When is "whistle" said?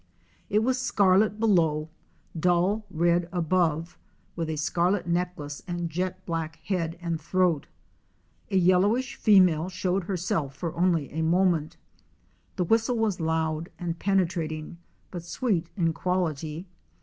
12.63-12.97